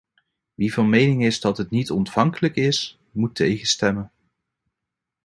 [0.55, 4.11] Wie van mening is dat het niet ontvankelijk is, moet tegen stemmen.